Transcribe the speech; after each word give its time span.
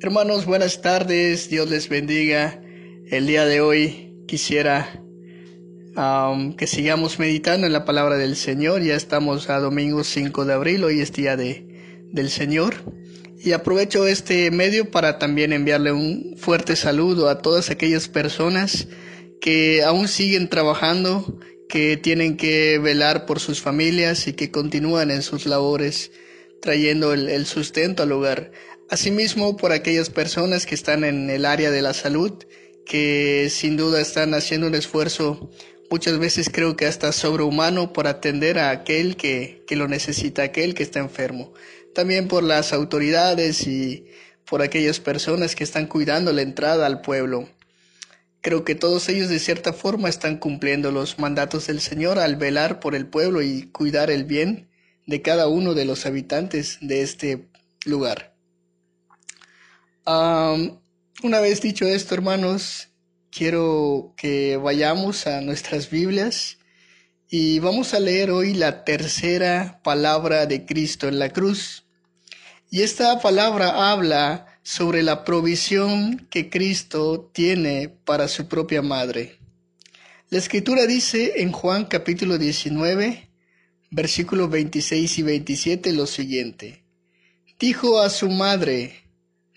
Hermanos, 0.00 0.46
buenas 0.46 0.80
tardes, 0.80 1.50
Dios 1.50 1.68
les 1.68 1.88
bendiga. 1.88 2.62
El 3.10 3.26
día 3.26 3.44
de 3.46 3.60
hoy 3.60 4.14
quisiera 4.28 5.02
que 6.56 6.66
sigamos 6.68 7.18
meditando 7.18 7.66
en 7.66 7.72
la 7.72 7.84
palabra 7.84 8.16
del 8.16 8.36
Señor. 8.36 8.80
Ya 8.82 8.94
estamos 8.94 9.50
a 9.50 9.58
domingo 9.58 10.04
5 10.04 10.44
de 10.44 10.52
abril, 10.52 10.84
hoy 10.84 11.00
es 11.00 11.12
día 11.12 11.36
de, 11.36 12.04
del 12.12 12.30
Señor. 12.30 12.76
Y 13.42 13.50
aprovecho 13.50 14.06
este 14.06 14.52
medio 14.52 14.88
para 14.88 15.18
también 15.18 15.52
enviarle 15.52 15.90
un 15.90 16.36
fuerte 16.36 16.76
saludo 16.76 17.28
a 17.28 17.42
todas 17.42 17.68
aquellas 17.70 18.06
personas 18.08 18.86
que 19.40 19.82
aún 19.82 20.06
siguen 20.06 20.48
trabajando, 20.48 21.40
que 21.68 21.96
tienen 21.96 22.36
que 22.36 22.78
velar 22.78 23.26
por 23.26 23.40
sus 23.40 23.60
familias 23.60 24.28
y 24.28 24.34
que 24.34 24.52
continúan 24.52 25.10
en 25.10 25.22
sus 25.22 25.44
labores 25.44 26.12
trayendo 26.62 27.12
el, 27.12 27.28
el 27.28 27.46
sustento 27.46 28.04
al 28.04 28.12
hogar. 28.12 28.52
Asimismo, 28.90 29.58
por 29.58 29.72
aquellas 29.72 30.08
personas 30.08 30.64
que 30.64 30.74
están 30.74 31.04
en 31.04 31.28
el 31.28 31.44
área 31.44 31.70
de 31.70 31.82
la 31.82 31.92
salud, 31.92 32.32
que 32.86 33.48
sin 33.50 33.76
duda 33.76 34.00
están 34.00 34.32
haciendo 34.32 34.66
un 34.66 34.74
esfuerzo, 34.74 35.50
muchas 35.90 36.18
veces 36.18 36.48
creo 36.50 36.74
que 36.74 36.86
hasta 36.86 37.12
sobrehumano, 37.12 37.92
por 37.92 38.06
atender 38.06 38.58
a 38.58 38.70
aquel 38.70 39.16
que, 39.16 39.62
que 39.66 39.76
lo 39.76 39.88
necesita, 39.88 40.42
aquel 40.42 40.74
que 40.74 40.84
está 40.84 41.00
enfermo. 41.00 41.52
También 41.94 42.28
por 42.28 42.42
las 42.42 42.72
autoridades 42.72 43.66
y 43.66 44.06
por 44.46 44.62
aquellas 44.62 45.00
personas 45.00 45.54
que 45.54 45.64
están 45.64 45.86
cuidando 45.86 46.32
la 46.32 46.40
entrada 46.40 46.86
al 46.86 47.02
pueblo. 47.02 47.46
Creo 48.40 48.64
que 48.64 48.74
todos 48.74 49.10
ellos 49.10 49.28
de 49.28 49.38
cierta 49.38 49.74
forma 49.74 50.08
están 50.08 50.38
cumpliendo 50.38 50.92
los 50.92 51.18
mandatos 51.18 51.66
del 51.66 51.82
Señor 51.82 52.18
al 52.18 52.36
velar 52.36 52.80
por 52.80 52.94
el 52.94 53.06
pueblo 53.06 53.42
y 53.42 53.64
cuidar 53.64 54.10
el 54.10 54.24
bien 54.24 54.70
de 55.06 55.20
cada 55.20 55.46
uno 55.46 55.74
de 55.74 55.84
los 55.84 56.06
habitantes 56.06 56.78
de 56.80 57.02
este 57.02 57.48
lugar 57.84 58.27
una 60.08 61.40
vez 61.40 61.60
dicho 61.60 61.86
esto, 61.86 62.14
hermanos, 62.14 62.88
quiero 63.30 64.14
que 64.16 64.56
vayamos 64.56 65.26
a 65.26 65.42
nuestras 65.42 65.90
Biblias 65.90 66.56
y 67.28 67.58
vamos 67.58 67.92
a 67.92 68.00
leer 68.00 68.30
hoy 68.30 68.54
la 68.54 68.84
tercera 68.84 69.80
palabra 69.84 70.46
de 70.46 70.64
Cristo 70.64 71.08
en 71.08 71.18
la 71.18 71.28
cruz. 71.28 71.84
Y 72.70 72.82
esta 72.82 73.20
palabra 73.20 73.92
habla 73.92 74.46
sobre 74.62 75.02
la 75.02 75.24
provisión 75.24 76.26
que 76.30 76.48
Cristo 76.48 77.30
tiene 77.34 77.90
para 77.90 78.28
su 78.28 78.48
propia 78.48 78.80
madre. 78.80 79.38
La 80.30 80.38
escritura 80.38 80.86
dice 80.86 81.42
en 81.42 81.52
Juan 81.52 81.84
capítulo 81.84 82.38
19, 82.38 83.28
versículos 83.90 84.48
26 84.48 85.18
y 85.18 85.22
27 85.22 85.92
lo 85.92 86.06
siguiente. 86.06 86.82
Dijo 87.58 88.00
a 88.00 88.08
su 88.08 88.30
madre, 88.30 89.07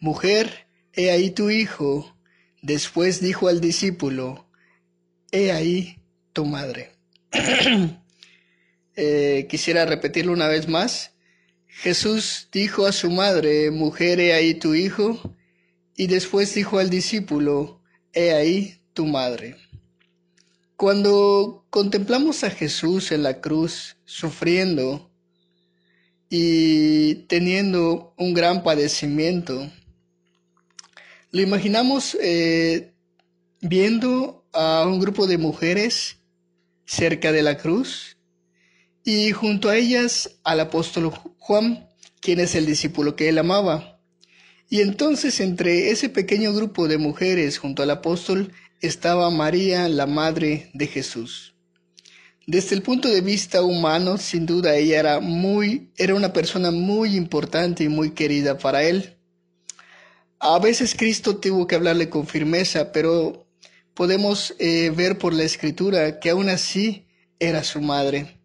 Mujer, 0.00 0.66
he 0.92 1.10
ahí 1.10 1.30
tu 1.30 1.50
hijo. 1.50 2.16
Después 2.62 3.20
dijo 3.20 3.48
al 3.48 3.60
discípulo, 3.60 4.48
he 5.30 5.52
ahí 5.52 6.00
tu 6.32 6.44
madre. 6.44 6.92
Eh, 9.00 9.46
quisiera 9.48 9.86
repetirlo 9.86 10.32
una 10.32 10.48
vez 10.48 10.66
más. 10.66 11.12
Jesús 11.68 12.48
dijo 12.50 12.84
a 12.84 12.90
su 12.90 13.12
madre, 13.12 13.70
mujer, 13.70 14.18
he 14.18 14.34
ahí 14.34 14.54
tu 14.54 14.74
hijo. 14.74 15.36
Y 15.94 16.08
después 16.08 16.52
dijo 16.52 16.80
al 16.80 16.90
discípulo, 16.90 17.80
he 18.12 18.32
ahí 18.32 18.80
tu 18.94 19.06
madre. 19.06 19.54
Cuando 20.74 21.64
contemplamos 21.70 22.42
a 22.42 22.50
Jesús 22.50 23.12
en 23.12 23.22
la 23.22 23.40
cruz, 23.40 23.96
sufriendo 24.04 25.12
y 26.28 27.26
teniendo 27.26 28.14
un 28.16 28.34
gran 28.34 28.64
padecimiento, 28.64 29.70
lo 31.30 31.42
imaginamos 31.42 32.16
eh, 32.20 32.94
viendo 33.60 34.46
a 34.52 34.84
un 34.86 34.98
grupo 34.98 35.26
de 35.26 35.38
mujeres 35.38 36.16
cerca 36.86 37.32
de 37.32 37.42
la 37.42 37.58
cruz 37.58 38.16
y 39.04 39.32
junto 39.32 39.68
a 39.68 39.76
ellas 39.76 40.38
al 40.44 40.60
apóstol 40.60 41.10
Juan, 41.38 41.88
quien 42.20 42.40
es 42.40 42.54
el 42.54 42.66
discípulo 42.66 43.16
que 43.16 43.28
él 43.28 43.38
amaba. 43.38 44.00
Y 44.70 44.80
entonces 44.80 45.40
entre 45.40 45.90
ese 45.90 46.08
pequeño 46.08 46.52
grupo 46.52 46.88
de 46.88 46.98
mujeres 46.98 47.58
junto 47.58 47.82
al 47.82 47.90
apóstol 47.90 48.52
estaba 48.80 49.30
María, 49.30 49.88
la 49.88 50.06
madre 50.06 50.70
de 50.74 50.86
Jesús. 50.86 51.54
Desde 52.46 52.74
el 52.74 52.82
punto 52.82 53.08
de 53.08 53.20
vista 53.20 53.62
humano, 53.62 54.16
sin 54.16 54.46
duda 54.46 54.74
ella 54.76 55.00
era 55.00 55.20
muy 55.20 55.90
era 55.98 56.14
una 56.14 56.32
persona 56.32 56.70
muy 56.70 57.16
importante 57.16 57.84
y 57.84 57.88
muy 57.88 58.12
querida 58.12 58.56
para 58.56 58.82
él. 58.82 59.17
A 60.40 60.60
veces 60.60 60.94
Cristo 60.96 61.38
tuvo 61.38 61.66
que 61.66 61.74
hablarle 61.74 62.08
con 62.08 62.26
firmeza, 62.26 62.92
pero 62.92 63.46
podemos 63.94 64.54
eh, 64.60 64.92
ver 64.94 65.18
por 65.18 65.34
la 65.34 65.42
escritura 65.42 66.20
que 66.20 66.30
aún 66.30 66.48
así 66.48 67.06
era 67.40 67.64
su 67.64 67.80
madre. 67.80 68.38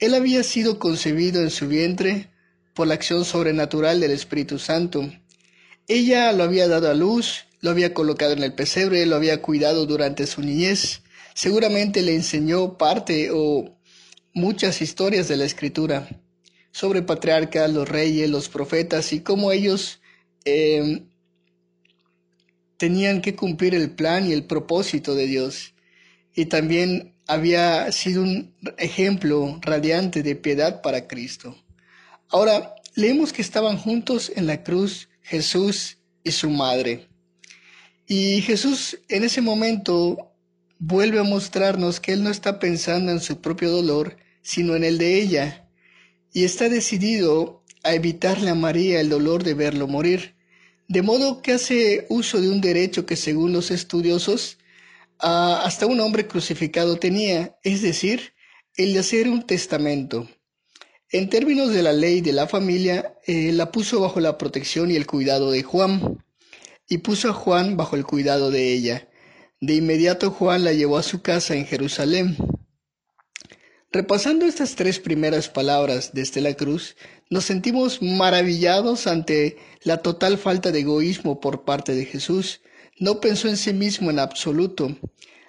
Él 0.00 0.14
había 0.14 0.42
sido 0.42 0.80
concebido 0.80 1.40
en 1.40 1.50
su 1.50 1.68
vientre 1.68 2.30
por 2.74 2.88
la 2.88 2.94
acción 2.94 3.24
sobrenatural 3.24 4.00
del 4.00 4.10
Espíritu 4.10 4.58
Santo. 4.58 5.08
Ella 5.86 6.32
lo 6.32 6.42
había 6.42 6.66
dado 6.66 6.90
a 6.90 6.94
luz, 6.94 7.44
lo 7.60 7.70
había 7.70 7.94
colocado 7.94 8.32
en 8.32 8.42
el 8.42 8.54
pesebre, 8.54 9.06
lo 9.06 9.14
había 9.14 9.40
cuidado 9.40 9.86
durante 9.86 10.26
su 10.26 10.40
niñez. 10.40 11.02
Seguramente 11.34 12.02
le 12.02 12.16
enseñó 12.16 12.76
parte 12.76 13.30
o 13.32 13.78
muchas 14.34 14.82
historias 14.82 15.28
de 15.28 15.36
la 15.36 15.44
escritura 15.44 16.08
sobre 16.72 17.02
patriarcas, 17.02 17.70
los 17.70 17.88
reyes, 17.88 18.28
los 18.28 18.48
profetas 18.48 19.12
y 19.12 19.20
cómo 19.20 19.52
ellos 19.52 20.00
eh, 20.44 21.04
tenían 22.80 23.20
que 23.20 23.36
cumplir 23.36 23.74
el 23.74 23.90
plan 23.90 24.26
y 24.26 24.32
el 24.32 24.44
propósito 24.44 25.14
de 25.14 25.26
Dios. 25.26 25.74
Y 26.34 26.46
también 26.46 27.14
había 27.26 27.92
sido 27.92 28.22
un 28.22 28.54
ejemplo 28.78 29.58
radiante 29.60 30.22
de 30.22 30.34
piedad 30.34 30.80
para 30.80 31.06
Cristo. 31.06 31.54
Ahora, 32.30 32.74
leemos 32.94 33.34
que 33.34 33.42
estaban 33.42 33.76
juntos 33.76 34.32
en 34.34 34.46
la 34.46 34.62
cruz 34.62 35.10
Jesús 35.20 35.98
y 36.24 36.30
su 36.30 36.48
madre. 36.48 37.06
Y 38.06 38.40
Jesús 38.40 38.98
en 39.10 39.24
ese 39.24 39.42
momento 39.42 40.32
vuelve 40.78 41.20
a 41.20 41.24
mostrarnos 41.24 42.00
que 42.00 42.14
Él 42.14 42.24
no 42.24 42.30
está 42.30 42.58
pensando 42.58 43.12
en 43.12 43.20
su 43.20 43.42
propio 43.42 43.70
dolor, 43.70 44.16
sino 44.40 44.74
en 44.74 44.84
el 44.84 44.96
de 44.96 45.20
ella, 45.20 45.68
y 46.32 46.44
está 46.44 46.70
decidido 46.70 47.62
a 47.82 47.92
evitarle 47.92 48.48
a 48.48 48.54
María 48.54 49.02
el 49.02 49.10
dolor 49.10 49.44
de 49.44 49.52
verlo 49.52 49.86
morir 49.86 50.39
de 50.90 51.02
modo 51.02 51.40
que 51.40 51.52
hace 51.52 52.04
uso 52.08 52.40
de 52.40 52.50
un 52.50 52.60
derecho 52.60 53.06
que 53.06 53.14
según 53.14 53.52
los 53.52 53.70
estudiosos 53.70 54.58
hasta 55.18 55.86
un 55.86 56.00
hombre 56.00 56.26
crucificado 56.26 56.96
tenía, 56.96 57.56
es 57.62 57.82
decir, 57.82 58.34
el 58.74 58.94
de 58.94 58.98
hacer 58.98 59.28
un 59.28 59.46
testamento. 59.46 60.28
En 61.08 61.28
términos 61.28 61.72
de 61.72 61.84
la 61.84 61.92
ley 61.92 62.22
de 62.22 62.32
la 62.32 62.48
familia, 62.48 63.14
eh, 63.24 63.52
la 63.52 63.70
puso 63.70 64.00
bajo 64.00 64.18
la 64.18 64.36
protección 64.36 64.90
y 64.90 64.96
el 64.96 65.06
cuidado 65.06 65.52
de 65.52 65.62
Juan, 65.62 66.24
y 66.88 66.98
puso 66.98 67.30
a 67.30 67.34
Juan 67.34 67.76
bajo 67.76 67.94
el 67.94 68.04
cuidado 68.04 68.50
de 68.50 68.72
ella. 68.72 69.08
De 69.60 69.74
inmediato 69.74 70.32
Juan 70.32 70.64
la 70.64 70.72
llevó 70.72 70.98
a 70.98 71.04
su 71.04 71.22
casa 71.22 71.54
en 71.54 71.66
Jerusalén. 71.66 72.36
Repasando 73.92 74.46
estas 74.46 74.76
tres 74.76 75.00
primeras 75.00 75.48
palabras 75.48 76.12
desde 76.12 76.40
la 76.40 76.54
cruz, 76.54 76.94
nos 77.28 77.44
sentimos 77.44 78.00
maravillados 78.00 79.08
ante 79.08 79.56
la 79.82 79.96
total 79.96 80.38
falta 80.38 80.70
de 80.70 80.78
egoísmo 80.78 81.40
por 81.40 81.64
parte 81.64 81.92
de 81.96 82.04
Jesús. 82.04 82.60
No 83.00 83.20
pensó 83.20 83.48
en 83.48 83.56
sí 83.56 83.72
mismo 83.72 84.10
en 84.10 84.20
absoluto. 84.20 84.96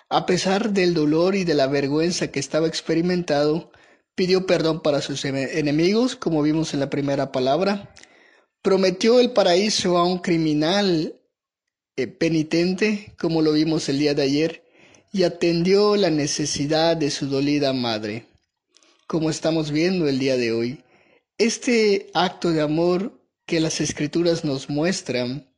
A 0.09 0.25
pesar 0.25 0.71
del 0.71 0.95
dolor 0.95 1.35
y 1.35 1.43
de 1.43 1.53
la 1.53 1.67
vergüenza 1.67 2.31
que 2.31 2.39
estaba 2.39 2.65
experimentado, 2.65 3.71
pidió 4.15 4.47
perdón 4.47 4.81
para 4.81 5.01
sus 5.01 5.23
enemigos, 5.23 6.15
como 6.15 6.41
vimos 6.41 6.73
en 6.73 6.79
la 6.79 6.89
primera 6.89 7.31
palabra. 7.31 7.93
Prometió 8.63 9.19
el 9.19 9.33
paraíso 9.33 9.99
a 9.99 10.03
un 10.03 10.17
criminal 10.17 11.21
eh, 11.95 12.07
penitente, 12.07 13.13
como 13.19 13.43
lo 13.43 13.51
vimos 13.51 13.87
el 13.87 13.99
día 13.99 14.15
de 14.15 14.23
ayer, 14.23 14.63
y 15.13 15.23
atendió 15.23 15.95
la 15.95 16.09
necesidad 16.09 16.97
de 16.97 17.11
su 17.11 17.27
dolida 17.27 17.71
madre 17.71 18.30
como 19.11 19.29
estamos 19.29 19.71
viendo 19.71 20.07
el 20.07 20.19
día 20.19 20.37
de 20.37 20.53
hoy. 20.53 20.85
Este 21.37 22.09
acto 22.13 22.51
de 22.51 22.61
amor 22.61 23.21
que 23.45 23.59
las 23.59 23.81
escrituras 23.81 24.45
nos 24.45 24.69
muestran 24.69 25.53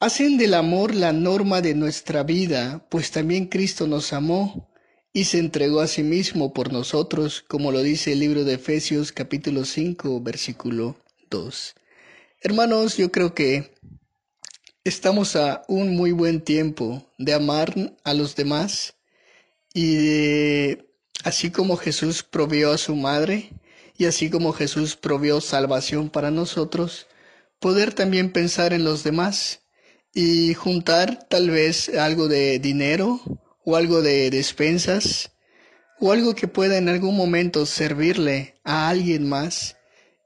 hacen 0.00 0.38
del 0.38 0.54
amor 0.54 0.94
la 0.94 1.12
norma 1.12 1.60
de 1.60 1.74
nuestra 1.74 2.22
vida, 2.22 2.86
pues 2.88 3.10
también 3.10 3.48
Cristo 3.48 3.86
nos 3.86 4.14
amó 4.14 4.72
y 5.12 5.24
se 5.24 5.40
entregó 5.40 5.80
a 5.80 5.86
sí 5.86 6.02
mismo 6.02 6.54
por 6.54 6.72
nosotros, 6.72 7.44
como 7.46 7.70
lo 7.70 7.82
dice 7.82 8.12
el 8.12 8.20
libro 8.20 8.44
de 8.44 8.54
Efesios 8.54 9.12
capítulo 9.12 9.66
5, 9.66 10.22
versículo 10.22 10.96
2. 11.28 11.74
Hermanos, 12.40 12.96
yo 12.96 13.12
creo 13.12 13.34
que 13.34 13.74
estamos 14.84 15.36
a 15.36 15.64
un 15.68 15.94
muy 15.94 16.12
buen 16.12 16.40
tiempo 16.40 17.12
de 17.18 17.34
amar 17.34 17.74
a 18.04 18.14
los 18.14 18.34
demás 18.36 18.94
y 19.74 19.96
de 19.96 20.93
Así 21.24 21.50
como 21.50 21.78
Jesús 21.78 22.22
provió 22.22 22.70
a 22.70 22.78
su 22.78 22.94
madre 22.94 23.50
y 23.96 24.04
así 24.04 24.28
como 24.28 24.52
Jesús 24.52 24.94
provió 24.94 25.40
salvación 25.40 26.10
para 26.10 26.30
nosotros, 26.30 27.06
poder 27.60 27.94
también 27.94 28.30
pensar 28.30 28.74
en 28.74 28.84
los 28.84 29.04
demás 29.04 29.60
y 30.12 30.52
juntar 30.52 31.26
tal 31.30 31.48
vez 31.48 31.88
algo 31.88 32.28
de 32.28 32.58
dinero 32.58 33.22
o 33.64 33.74
algo 33.76 34.02
de 34.02 34.28
despensas 34.28 35.32
o 35.98 36.12
algo 36.12 36.34
que 36.34 36.46
pueda 36.46 36.76
en 36.76 36.90
algún 36.90 37.16
momento 37.16 37.64
servirle 37.64 38.56
a 38.62 38.90
alguien 38.90 39.26
más 39.26 39.78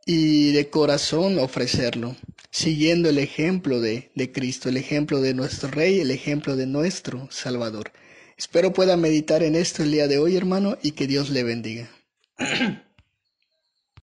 y 0.04 0.50
de 0.50 0.68
corazón 0.68 1.38
ofrecerlo, 1.38 2.16
siguiendo 2.50 3.08
el 3.08 3.18
ejemplo 3.18 3.80
de, 3.80 4.10
de 4.16 4.32
Cristo, 4.32 4.68
el 4.68 4.76
ejemplo 4.76 5.20
de 5.20 5.32
nuestro 5.32 5.70
Rey, 5.70 6.00
el 6.00 6.10
ejemplo 6.10 6.56
de 6.56 6.66
nuestro 6.66 7.28
Salvador. 7.30 7.92
Espero 8.38 8.72
pueda 8.72 8.96
meditar 8.96 9.42
en 9.42 9.56
esto 9.56 9.82
el 9.82 9.90
día 9.90 10.06
de 10.06 10.18
hoy, 10.18 10.36
hermano, 10.36 10.78
y 10.80 10.92
que 10.92 11.08
Dios 11.08 11.28
le 11.30 11.42
bendiga. 11.42 11.90